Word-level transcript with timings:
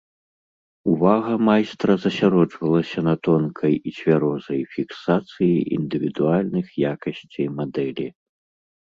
Увага 0.91 1.33
майстра 1.49 1.93
засяроджвалася 2.05 2.99
на 3.07 3.13
тонкай 3.27 3.73
і 3.91 3.93
цвярозай 3.97 4.61
фіксацыі 4.77 5.51
індывідуальных 5.77 6.65
якасцей 6.93 7.47
мадэлі. 7.61 8.07